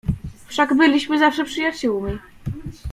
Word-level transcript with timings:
"Wszak 0.47 0.77
byliśmy 0.77 1.19
zawsze 1.19 1.45
przyjaciółmi." 1.45 2.17